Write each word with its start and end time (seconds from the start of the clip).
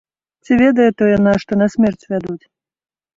Ці 0.45 0.51
ведае 0.61 0.87
то 1.01 1.09
яна, 1.17 1.33
што 1.43 1.51
на 1.61 1.67
смерць 1.73 2.07
вядуць? 2.15 2.45